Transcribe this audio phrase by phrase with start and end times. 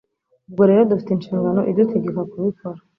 [0.47, 2.79] Ubwo rero dufite inshingano idutegeka kubikora,